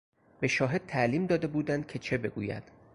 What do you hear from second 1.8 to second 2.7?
که چه بگوید.